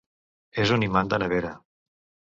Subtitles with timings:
[0.63, 1.55] És un imant de nevera!